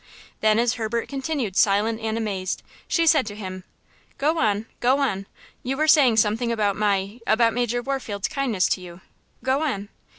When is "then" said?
0.39-0.57